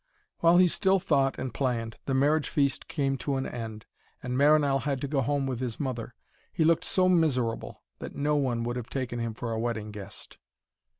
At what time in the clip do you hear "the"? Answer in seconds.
2.07-2.15